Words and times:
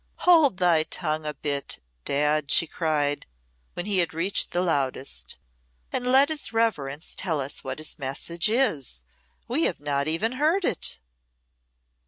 "Hold 0.25 0.57
thy 0.57 0.81
tongue 0.81 1.27
a 1.27 1.35
bit, 1.35 1.77
Dad," 2.05 2.49
she 2.49 2.65
cried, 2.65 3.27
when 3.75 3.85
he 3.85 3.99
had 3.99 4.15
reached 4.15 4.51
his 4.51 4.59
loudest, 4.63 5.37
"and 5.93 6.11
let 6.11 6.29
his 6.29 6.51
reverence 6.51 7.13
tell 7.13 7.39
us 7.39 7.63
what 7.63 7.77
his 7.77 7.99
message 7.99 8.49
is. 8.49 9.03
We 9.47 9.65
have 9.65 9.79
not 9.79 10.07
even 10.07 10.31
heard 10.31 10.65
it." 10.65 10.97